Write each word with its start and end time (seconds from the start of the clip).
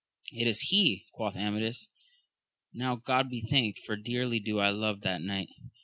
Is 0.33 0.63
it 0.63 0.65
he? 0.69 1.05
quoth 1.13 1.35
Auiadis; 1.35 1.89
now 2.73 2.95
God 2.95 3.29
be 3.29 3.39
thanked, 3.41 3.77
for 3.85 3.95
deariy 3.95 4.43
do 4.43 4.57
I 4.59 4.71
love 4.71 5.01
that 5.01 5.21
knight 5.21 5.49